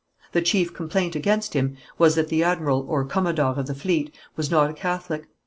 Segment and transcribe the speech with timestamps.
[0.31, 4.49] The chief complaint against him was that the admiral or commodore of the fleet was
[4.49, 5.27] not a Catholic.